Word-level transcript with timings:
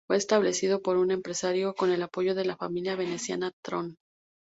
Fue 0.09 0.17
establecido 0.17 0.81
por 0.81 0.97
un 0.97 1.11
empresario 1.11 1.75
con 1.75 1.91
el 1.91 2.01
apoyo 2.01 2.33
de 2.33 2.43
la 2.43 2.57
familia 2.57 2.95
veneciana 2.95 3.51
Tron. 3.63 3.97